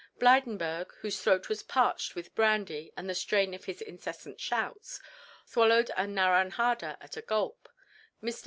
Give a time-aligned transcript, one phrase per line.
[0.17, 4.99] Blydenburg, whose throat was parched with brandy and the strain of his incessant shouts,
[5.45, 7.69] swallowed a naranjada at a gulp.
[8.23, 8.39] Mr.